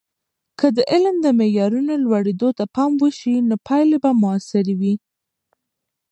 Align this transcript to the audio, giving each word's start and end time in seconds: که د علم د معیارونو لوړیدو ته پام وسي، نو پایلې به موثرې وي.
که 0.59 0.67
د 0.77 0.79
علم 0.91 1.15
د 1.21 1.27
معیارونو 1.39 1.93
لوړیدو 2.03 2.49
ته 2.57 2.63
پام 2.75 2.91
وسي، 3.01 3.35
نو 3.49 3.55
پایلې 3.67 3.97
به 4.03 4.11
موثرې 4.21 4.75
وي. 4.81 4.93